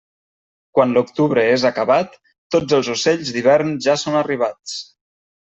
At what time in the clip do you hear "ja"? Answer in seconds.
3.89-3.97